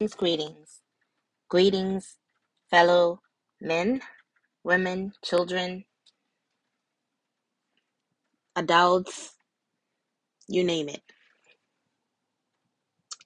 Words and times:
Greetings, 0.00 0.82
greetings, 1.48 2.16
fellow 2.70 3.20
men, 3.60 4.02
women, 4.64 5.12
children, 5.24 5.84
adults, 8.56 9.34
you 10.48 10.64
name 10.64 10.88
it. 10.90 11.02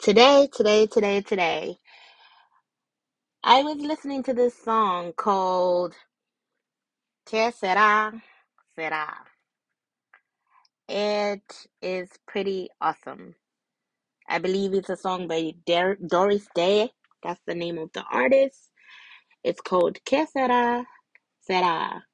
Today, 0.00 0.48
today, 0.52 0.86
today, 0.86 1.22
today, 1.22 1.78
I 3.44 3.62
was 3.62 3.78
listening 3.78 4.22
to 4.24 4.34
this 4.34 4.56
song 4.56 5.12
called 5.16 5.94
Que 7.26 7.52
Sera, 7.52 8.12
Sera. 8.76 9.14
It 10.88 11.68
is 11.82 12.10
pretty 12.26 12.70
awesome. 12.80 13.36
I 14.28 14.38
believe 14.38 14.74
it's 14.74 14.90
a 14.90 14.96
song 14.96 15.28
by 15.28 15.54
Doris 15.66 16.46
Day. 16.54 16.90
That's 17.22 17.40
the 17.46 17.54
name 17.54 17.78
of 17.78 17.92
the 17.92 18.04
artist. 18.10 18.70
It's 19.42 19.60
called 19.60 19.98
Que 20.04 20.26
Sera, 20.26 20.84
Sera. 21.40 22.04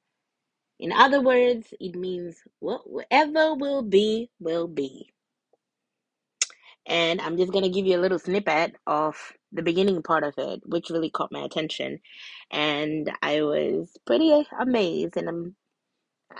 In 0.79 0.91
other 0.91 1.21
words, 1.21 1.73
it 1.79 1.95
means 1.95 2.37
whatever 2.59 3.55
will 3.55 3.83
be, 3.83 4.29
will 4.39 4.67
be. 4.67 5.13
And 6.85 7.21
I'm 7.21 7.37
just 7.37 7.51
going 7.51 7.63
to 7.63 7.69
give 7.69 7.85
you 7.85 7.97
a 7.97 8.01
little 8.01 8.19
snippet 8.19 8.75
of 8.87 9.15
the 9.51 9.61
beginning 9.61 10.01
part 10.01 10.23
of 10.23 10.33
it, 10.37 10.61
which 10.65 10.89
really 10.89 11.11
caught 11.11 11.31
my 11.31 11.41
attention. 11.41 11.99
And 12.51 13.11
I 13.21 13.43
was 13.43 13.95
pretty 14.05 14.45
amazed. 14.59 15.15
And 15.15 15.29
I'm, 15.29 15.55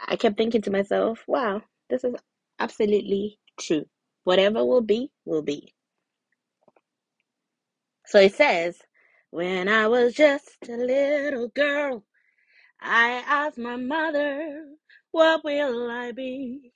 I 0.08 0.16
kept 0.16 0.38
thinking 0.38 0.64
to 0.64 0.72
myself, 0.72 1.24
wow, 1.28 1.62
this 1.90 2.04
is 2.04 2.16
absolutely 2.60 3.38
true. 3.60 3.86
Whatever 4.24 4.66
will 4.66 4.82
be, 4.82 5.12
will 5.26 5.42
be. 5.44 5.74
So 8.06 8.20
it 8.20 8.36
says, 8.36 8.78
when 9.32 9.70
I 9.70 9.88
was 9.88 10.14
just 10.14 10.50
a 10.70 10.74
little 10.78 11.50
girl, 11.50 12.04
I 12.82 13.24
asked 13.28 13.58
my 13.58 13.78
mother, 13.78 14.66
what 15.12 15.44
will 15.44 15.90
I 15.90 16.12
be? 16.12 16.74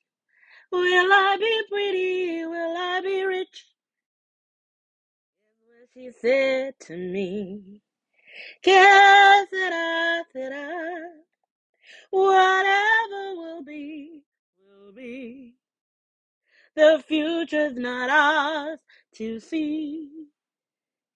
Will 0.72 1.12
I 1.14 1.38
be 1.40 1.62
pretty? 1.70 2.46
Will 2.46 2.78
I 2.78 3.02
be 3.02 3.24
rich? 3.24 3.66
What 5.66 5.90
she 5.94 6.12
said 6.22 6.76
to 6.82 6.98
me. 6.98 7.82
Que 8.64 9.48
sera, 9.52 10.24
sera. 10.34 11.12
Whatever 12.12 13.36
will 13.36 13.64
be, 13.64 14.24
will 14.60 14.94
be. 14.94 15.56
The 16.76 17.04
future's 17.08 17.76
not 17.76 18.10
ours 18.10 18.80
to 19.16 19.40
see. 19.40 20.10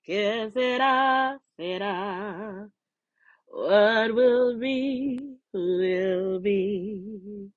Que 0.06 0.52
sera, 0.54 1.40
sera. 1.58 2.70
What 3.48 4.16
will 4.16 4.60
be, 4.60 5.38
will 5.54 6.40
be. 6.40 7.50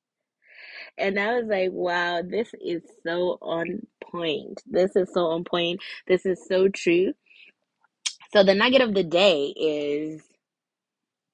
And 0.99 1.19
I 1.19 1.35
was 1.41 1.47
like, 1.49 1.71
wow, 1.73 2.23
this 2.23 2.51
is 2.61 2.83
so 3.05 3.39
on 3.43 3.87
point. 4.11 4.63
This 4.67 4.97
is 4.97 5.11
so 5.13 5.27
on 5.27 5.45
point. 5.45 5.81
This 6.07 6.27
is 6.27 6.47
so 6.47 6.69
true. 6.69 7.15
So 8.33 8.45
the 8.45 8.55
nugget 8.55 8.83
of 8.83 8.95
the 8.95 9.05
day 9.05 9.47
is 9.57 10.23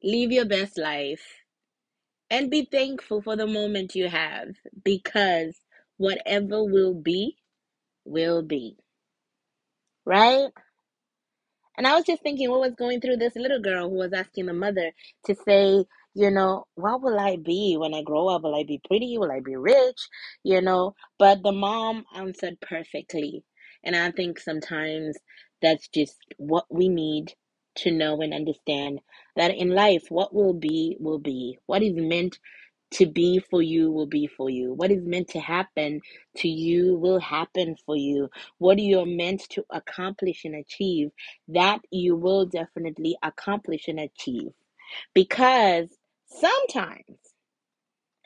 live 0.02 0.32
your 0.32 0.46
best 0.46 0.78
life 0.78 1.22
and 2.30 2.50
be 2.50 2.68
thankful 2.70 3.22
for 3.22 3.36
the 3.36 3.46
moment 3.46 3.94
you 3.94 4.08
have 4.08 4.48
because 4.84 5.56
whatever 5.98 6.64
will 6.64 6.94
be, 6.94 7.36
will 8.04 8.42
be. 8.42 8.76
Right? 10.06 10.48
And 11.76 11.86
I 11.86 11.94
was 11.94 12.04
just 12.04 12.22
thinking 12.22 12.50
what 12.50 12.60
was 12.60 12.74
going 12.76 13.00
through 13.00 13.18
this 13.18 13.36
little 13.36 13.60
girl 13.60 13.88
who 13.88 13.96
was 13.96 14.12
asking 14.12 14.46
the 14.46 14.52
mother 14.52 14.92
to 15.26 15.36
say, 15.46 15.84
you 16.14 16.30
know, 16.30 16.66
what 16.74 17.02
will 17.02 17.18
I 17.18 17.36
be 17.36 17.76
when 17.78 17.94
I 17.94 18.02
grow 18.02 18.28
up? 18.28 18.42
Will 18.42 18.56
I 18.56 18.64
be 18.64 18.80
pretty? 18.86 19.18
Will 19.18 19.30
I 19.30 19.40
be 19.40 19.56
rich? 19.56 20.08
You 20.44 20.60
know, 20.60 20.94
but 21.18 21.42
the 21.42 21.52
mom 21.52 22.04
answered 22.16 22.60
perfectly. 22.60 23.44
And 23.84 23.96
I 23.96 24.10
think 24.10 24.40
sometimes 24.40 25.16
that's 25.62 25.88
just 25.88 26.16
what 26.36 26.66
we 26.70 26.88
need 26.88 27.34
to 27.76 27.92
know 27.92 28.20
and 28.22 28.34
understand 28.34 29.00
that 29.36 29.54
in 29.54 29.70
life, 29.70 30.06
what 30.10 30.34
will 30.34 30.54
be, 30.54 30.96
will 31.00 31.20
be. 31.20 31.58
What 31.66 31.82
is 31.82 31.94
meant 31.94 32.38
to 32.92 33.06
be 33.06 33.38
for 33.50 33.62
you 33.62 33.90
will 33.90 34.06
be 34.06 34.26
for 34.26 34.50
you. 34.50 34.72
What 34.74 34.90
is 34.90 35.04
meant 35.04 35.28
to 35.28 35.40
happen 35.40 36.00
to 36.38 36.48
you 36.48 36.96
will 36.96 37.20
happen 37.20 37.76
for 37.84 37.96
you. 37.96 38.30
What 38.58 38.78
you 38.78 39.00
are 39.00 39.06
meant 39.06 39.42
to 39.50 39.64
accomplish 39.70 40.44
and 40.44 40.54
achieve, 40.54 41.10
that 41.48 41.80
you 41.90 42.16
will 42.16 42.46
definitely 42.46 43.16
accomplish 43.22 43.88
and 43.88 44.00
achieve. 44.00 44.52
Because 45.14 45.88
sometimes, 46.26 47.18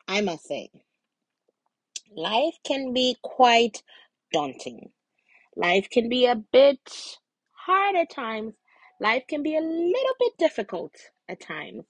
I 0.06 0.20
must 0.20 0.46
say, 0.46 0.70
life 2.14 2.54
can 2.64 2.92
be 2.92 3.16
quite 3.22 3.82
daunting. 4.32 4.90
Life 5.56 5.88
can 5.90 6.08
be 6.08 6.26
a 6.26 6.36
bit 6.36 7.18
hard 7.52 7.96
at 7.96 8.10
times. 8.10 8.54
Life 9.00 9.24
can 9.28 9.42
be 9.42 9.56
a 9.56 9.60
little 9.60 10.14
bit 10.20 10.32
difficult 10.38 10.94
at 11.28 11.40
times. 11.40 11.84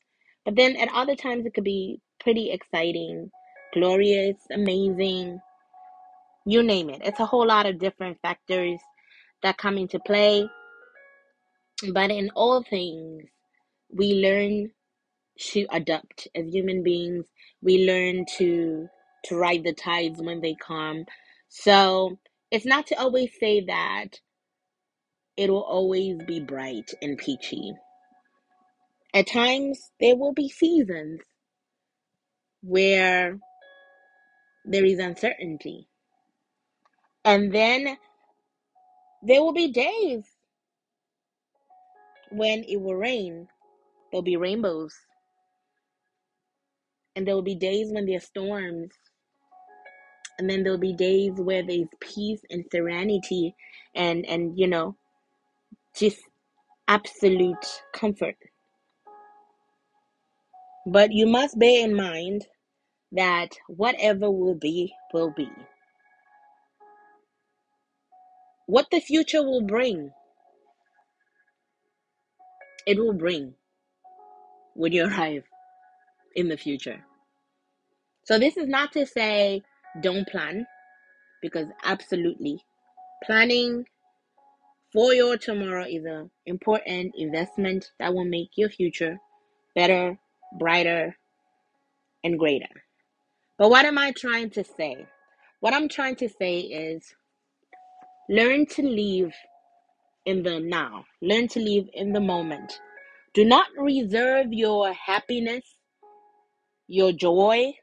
But 0.44 0.56
then 0.56 0.76
at 0.76 0.88
other 0.92 1.14
times, 1.14 1.46
it 1.46 1.54
could 1.54 1.64
be 1.64 2.00
pretty 2.22 2.50
exciting, 2.50 3.30
glorious, 3.74 4.36
amazing, 4.52 5.40
you 6.44 6.62
name 6.62 6.90
it. 6.90 7.02
It's 7.04 7.20
a 7.20 7.26
whole 7.26 7.46
lot 7.46 7.66
of 7.66 7.78
different 7.78 8.18
factors 8.22 8.80
that 9.42 9.58
come 9.58 9.78
into 9.78 9.98
play. 10.00 10.48
But 11.92 12.10
in 12.10 12.30
all 12.34 12.62
things, 12.62 13.24
we 13.90 14.14
learn 14.14 14.70
to 15.38 15.66
adapt 15.70 16.28
as 16.34 16.52
human 16.52 16.82
beings. 16.82 17.26
We 17.62 17.86
learn 17.86 18.26
to 18.38 18.88
to 19.26 19.36
ride 19.36 19.62
the 19.64 19.72
tides 19.72 20.20
when 20.20 20.40
they 20.40 20.54
come. 20.54 21.04
So 21.48 22.18
it's 22.50 22.66
not 22.66 22.88
to 22.88 22.96
always 22.96 23.30
say 23.38 23.64
that 23.66 24.20
it 25.36 25.48
will 25.48 25.62
always 25.62 26.16
be 26.26 26.40
bright 26.40 26.90
and 27.00 27.16
peachy. 27.16 27.72
At 29.14 29.28
times, 29.28 29.90
there 30.00 30.16
will 30.16 30.32
be 30.32 30.48
seasons 30.48 31.20
where 32.62 33.38
there 34.64 34.84
is 34.84 34.98
uncertainty. 34.98 35.88
And 37.24 37.52
then 37.54 37.96
there 39.22 39.42
will 39.42 39.52
be 39.52 39.72
days 39.72 40.24
when 42.30 42.64
it 42.64 42.80
will 42.80 42.96
rain. 42.96 43.48
There'll 44.10 44.22
be 44.22 44.36
rainbows. 44.36 44.94
And 47.16 47.26
there 47.26 47.34
will 47.34 47.42
be 47.42 47.54
days 47.54 47.88
when 47.92 48.06
there 48.06 48.16
are 48.16 48.20
storms. 48.20 48.92
And 50.38 50.48
then 50.48 50.62
there'll 50.62 50.78
be 50.78 50.94
days 50.94 51.32
where 51.36 51.62
there's 51.62 51.88
peace 52.00 52.40
and 52.50 52.64
serenity 52.72 53.54
and, 53.94 54.24
and 54.26 54.58
you 54.58 54.66
know, 54.66 54.96
just 55.94 56.20
absolute 56.88 57.82
comfort. 57.92 58.36
But 60.86 61.12
you 61.12 61.26
must 61.26 61.58
bear 61.58 61.84
in 61.84 61.94
mind 61.94 62.46
that 63.12 63.50
whatever 63.68 64.30
will 64.30 64.54
be, 64.54 64.94
will 65.12 65.30
be. 65.30 65.48
What 68.66 68.86
the 68.90 69.00
future 69.00 69.42
will 69.42 69.62
bring, 69.62 70.12
it 72.86 72.98
will 72.98 73.12
bring 73.12 73.54
when 74.74 74.92
you 74.92 75.04
arrive 75.08 75.44
in 76.34 76.48
the 76.48 76.56
future. 76.56 77.04
So, 78.24 78.38
this 78.38 78.56
is 78.56 78.68
not 78.68 78.92
to 78.92 79.04
say 79.06 79.62
don't 80.00 80.26
plan, 80.26 80.66
because 81.42 81.66
absolutely 81.84 82.60
planning 83.24 83.84
for 84.92 85.12
your 85.14 85.36
tomorrow 85.36 85.84
is 85.88 86.04
an 86.04 86.30
important 86.46 87.14
investment 87.16 87.90
that 87.98 88.14
will 88.14 88.24
make 88.24 88.50
your 88.56 88.68
future 88.68 89.18
better, 89.74 90.18
brighter, 90.58 91.16
and 92.24 92.38
greater. 92.38 92.84
But 93.58 93.70
what 93.70 93.84
am 93.84 93.98
I 93.98 94.12
trying 94.12 94.50
to 94.50 94.64
say? 94.64 95.06
What 95.60 95.74
I'm 95.74 95.88
trying 95.88 96.16
to 96.16 96.28
say 96.28 96.60
is 96.60 97.14
learn 98.28 98.66
to 98.66 98.82
live 98.82 99.32
in 100.26 100.42
the 100.42 100.60
now, 100.60 101.04
learn 101.20 101.48
to 101.48 101.60
live 101.60 101.88
in 101.94 102.12
the 102.12 102.20
moment. 102.20 102.80
Do 103.34 103.44
not 103.44 103.66
reserve 103.78 104.52
your 104.52 104.92
happiness, 104.92 105.64
your 106.86 107.12
joy, 107.12 107.74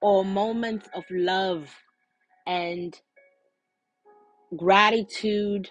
or 0.00 0.24
moments 0.24 0.88
of 0.94 1.04
love 1.10 1.74
and 2.46 2.98
gratitude 4.56 5.70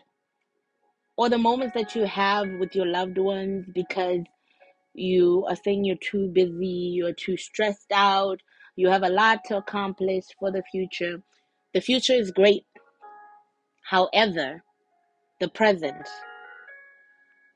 or 1.17 1.29
the 1.29 1.37
moments 1.37 1.73
that 1.75 1.95
you 1.95 2.05
have 2.05 2.47
with 2.59 2.75
your 2.75 2.85
loved 2.85 3.17
ones 3.17 3.65
because 3.73 4.21
you 4.95 5.45
are 5.49 5.57
saying 5.57 5.85
you're 5.85 5.97
too 5.97 6.29
busy, 6.29 6.93
you're 6.95 7.13
too 7.13 7.37
stressed 7.37 7.91
out, 7.93 8.41
you 8.75 8.89
have 8.89 9.03
a 9.03 9.09
lot 9.09 9.43
to 9.45 9.57
accomplish 9.57 10.25
for 10.39 10.51
the 10.51 10.63
future. 10.71 11.21
The 11.73 11.81
future 11.81 12.13
is 12.13 12.31
great. 12.31 12.65
However, 13.83 14.61
The 15.39 15.49
present 15.49 16.07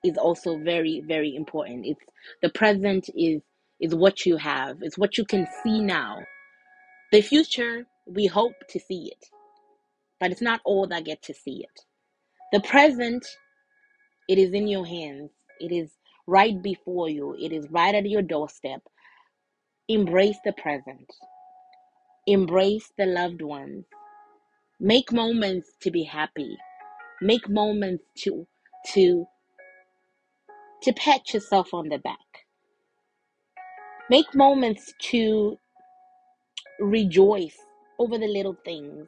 is 0.03 0.17
also 0.17 0.57
very, 0.59 1.03
very 1.07 1.35
important. 1.35 1.85
It's 1.85 2.05
the 2.41 2.49
present 2.49 3.09
is 3.15 3.41
is 3.81 3.95
what 3.95 4.25
you 4.25 4.37
have. 4.37 4.77
It's 4.81 4.97
what 4.97 5.17
you 5.17 5.25
can 5.25 5.47
see 5.63 5.81
now. 5.81 6.19
The 7.11 7.21
future, 7.21 7.85
we 8.07 8.27
hope 8.27 8.55
to 8.69 8.79
see 8.79 9.11
it, 9.11 9.25
but 10.19 10.31
it's 10.31 10.41
not 10.41 10.61
all 10.65 10.87
that 10.87 11.05
get 11.05 11.23
to 11.23 11.33
see 11.33 11.63
it. 11.63 11.81
The 12.53 12.61
present, 12.61 13.25
it 14.29 14.39
is 14.39 14.53
in 14.53 14.67
your 14.67 14.85
hands. 14.87 15.31
It 15.59 15.71
is 15.73 15.91
right 16.27 16.61
before 16.61 17.09
you. 17.09 17.35
It 17.39 17.51
is 17.53 17.67
right 17.71 17.95
at 17.95 18.09
your 18.09 18.21
doorstep. 18.21 18.81
Embrace 19.87 20.37
the 20.45 20.53
present. 20.53 21.11
Embrace 22.27 22.91
the 22.97 23.05
loved 23.05 23.41
ones. 23.41 23.85
Make 24.79 25.11
moments 25.11 25.69
to 25.81 25.91
be 25.91 26.03
happy. 26.03 26.57
Make 27.21 27.49
moments 27.49 28.05
to 28.19 28.47
to 28.93 29.25
to 30.83 30.93
pat 30.93 31.33
yourself 31.33 31.73
on 31.73 31.89
the 31.89 31.97
back. 31.99 32.17
Make 34.09 34.35
moments 34.35 34.93
to 35.11 35.57
rejoice 36.79 37.57
over 37.99 38.17
the 38.17 38.27
little 38.27 38.57
things, 38.65 39.07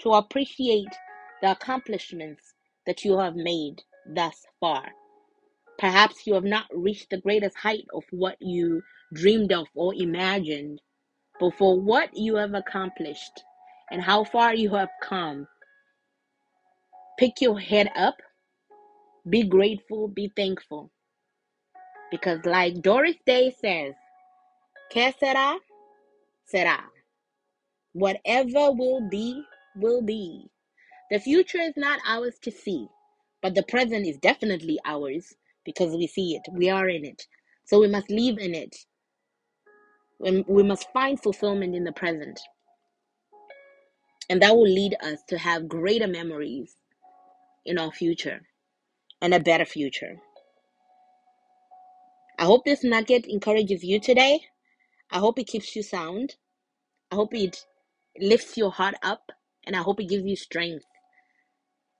to 0.00 0.12
appreciate 0.12 0.88
the 1.42 1.52
accomplishments 1.52 2.54
that 2.86 3.04
you 3.04 3.18
have 3.18 3.36
made 3.36 3.82
thus 4.06 4.46
far. 4.60 4.84
Perhaps 5.78 6.26
you 6.26 6.34
have 6.34 6.44
not 6.44 6.66
reached 6.72 7.10
the 7.10 7.20
greatest 7.20 7.56
height 7.58 7.86
of 7.94 8.04
what 8.10 8.36
you 8.40 8.82
dreamed 9.12 9.52
of 9.52 9.68
or 9.74 9.94
imagined, 9.94 10.80
but 11.40 11.54
for 11.54 11.78
what 11.80 12.16
you 12.16 12.36
have 12.36 12.54
accomplished 12.54 13.44
and 13.90 14.02
how 14.02 14.24
far 14.24 14.54
you 14.54 14.70
have 14.74 14.88
come, 15.02 15.46
pick 17.18 17.40
your 17.40 17.58
head 17.60 17.90
up, 17.96 18.16
be 19.28 19.42
grateful, 19.42 20.08
be 20.08 20.32
thankful. 20.36 20.90
Because, 22.10 22.44
like 22.46 22.82
Doris 22.82 23.16
Day 23.26 23.54
says, 23.60 23.94
que 24.90 25.12
sera, 25.18 25.58
sera. 26.46 26.84
Whatever 27.92 28.72
will 28.72 29.08
be, 29.10 29.42
will 29.76 30.02
be. 30.02 30.48
The 31.10 31.20
future 31.20 31.60
is 31.60 31.74
not 31.76 32.00
ours 32.06 32.38
to 32.42 32.50
see, 32.50 32.88
but 33.42 33.54
the 33.54 33.62
present 33.64 34.06
is 34.06 34.18
definitely 34.18 34.78
ours 34.84 35.34
because 35.66 35.94
we 35.94 36.06
see 36.06 36.36
it. 36.36 36.42
We 36.52 36.70
are 36.70 36.88
in 36.88 37.04
it. 37.04 37.26
So 37.66 37.80
we 37.80 37.88
must 37.88 38.10
live 38.10 38.38
in 38.38 38.54
it. 38.54 38.74
We 40.20 40.44
we 40.48 40.62
must 40.62 40.90
find 40.92 41.20
fulfillment 41.22 41.74
in 41.74 41.84
the 41.84 41.92
present. 41.92 42.40
And 44.30 44.42
that 44.42 44.56
will 44.56 44.68
lead 44.68 44.96
us 45.02 45.20
to 45.28 45.38
have 45.38 45.68
greater 45.68 46.06
memories 46.06 46.76
in 47.66 47.78
our 47.78 47.92
future 47.92 48.40
and 49.20 49.34
a 49.34 49.40
better 49.40 49.66
future. 49.66 50.16
I 52.38 52.44
hope 52.44 52.64
this 52.64 52.84
nugget 52.84 53.26
encourages 53.26 53.84
you 53.84 54.00
today. 54.00 54.40
I 55.10 55.18
hope 55.18 55.38
it 55.38 55.46
keeps 55.46 55.76
you 55.76 55.82
sound. 55.82 56.36
I 57.12 57.16
hope 57.16 57.34
it 57.34 57.64
lifts 58.20 58.56
your 58.56 58.70
heart 58.70 58.96
up. 59.02 59.32
And 59.66 59.76
I 59.76 59.80
hope 59.82 60.00
it 60.00 60.08
gives 60.08 60.24
you 60.24 60.36
strength 60.36 60.84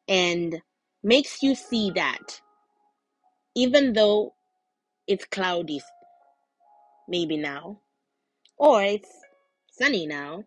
and 0.09 0.63
makes 1.03 1.43
you 1.43 1.55
see 1.55 1.91
that 1.93 2.41
even 3.57 3.95
though 3.95 4.35
it's 5.09 5.25
cloudy, 5.25 5.81
maybe 7.09 7.39
now, 7.39 7.81
or 8.59 8.83
it's 8.83 9.11
sunny 9.73 10.07
now, 10.07 10.45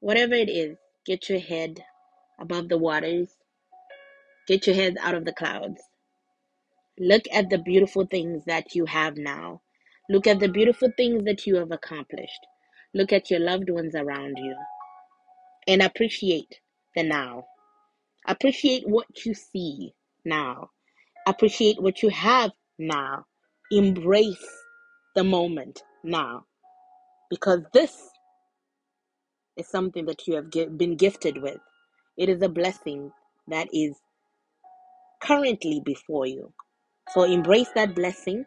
whatever 0.00 0.34
it 0.34 0.50
is, 0.50 0.76
get 1.06 1.28
your 1.30 1.40
head 1.40 1.84
above 2.40 2.68
the 2.68 2.78
waters, 2.78 3.28
get 4.48 4.66
your 4.66 4.76
head 4.76 4.96
out 5.00 5.14
of 5.14 5.24
the 5.24 5.32
clouds. 5.32 5.80
Look 6.98 7.24
at 7.32 7.50
the 7.50 7.58
beautiful 7.58 8.06
things 8.06 8.44
that 8.46 8.74
you 8.74 8.86
have 8.86 9.16
now. 9.16 9.62
Look 10.10 10.26
at 10.26 10.40
the 10.40 10.48
beautiful 10.48 10.90
things 10.96 11.24
that 11.24 11.46
you 11.46 11.56
have 11.56 11.72
accomplished. 11.72 12.46
Look 12.94 13.12
at 13.12 13.30
your 13.30 13.40
loved 13.40 13.70
ones 13.70 13.94
around 13.94 14.36
you 14.38 14.56
and 15.68 15.82
appreciate 15.82 16.60
the 16.96 17.04
now. 17.04 17.46
Appreciate 18.26 18.88
what 18.88 19.24
you 19.24 19.34
see 19.34 19.94
now. 20.24 20.70
Appreciate 21.26 21.82
what 21.82 22.02
you 22.02 22.10
have 22.10 22.52
now. 22.78 23.26
Embrace 23.72 24.46
the 25.16 25.24
moment 25.24 25.82
now 26.04 26.44
because 27.30 27.60
this 27.72 28.10
is 29.56 29.68
something 29.68 30.06
that 30.06 30.26
you 30.26 30.36
have 30.36 30.50
been 30.78 30.96
gifted 30.96 31.42
with. 31.42 31.60
It 32.18 32.28
is 32.28 32.42
a 32.42 32.48
blessing 32.48 33.12
that 33.48 33.68
is 33.72 33.96
currently 35.22 35.82
before 35.84 36.26
you. 36.26 36.52
So 37.10 37.24
embrace 37.24 37.70
that 37.74 37.94
blessing 37.94 38.44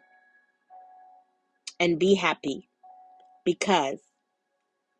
and 1.80 1.98
be 1.98 2.14
happy 2.14 2.68
because 3.44 4.00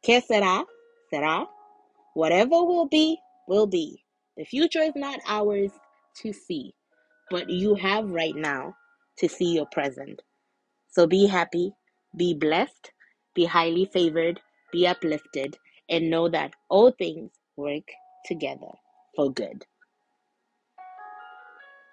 que 0.04 0.20
sera, 0.20 0.64
sera. 1.10 1.46
Whatever 2.14 2.64
will 2.64 2.86
be, 2.88 3.18
will 3.48 3.66
be. 3.66 4.04
The 4.36 4.44
future 4.44 4.80
is 4.82 4.94
not 4.96 5.20
ours 5.26 5.70
to 6.22 6.32
see, 6.32 6.74
but 7.30 7.50
you 7.50 7.74
have 7.76 8.08
right 8.10 8.36
now 8.36 8.76
to 9.18 9.28
see 9.28 9.54
your 9.54 9.66
present. 9.72 10.22
So 10.90 11.06
be 11.06 11.26
happy, 11.26 11.72
be 12.16 12.34
blessed, 12.34 12.92
be 13.34 13.44
highly 13.46 13.86
favored, 13.86 14.40
be 14.72 14.86
uplifted, 14.86 15.58
and 15.88 16.10
know 16.10 16.28
that 16.28 16.54
all 16.68 16.90
things 16.92 17.32
work 17.56 17.88
together 18.26 18.72
for 19.16 19.32
good. 19.32 19.66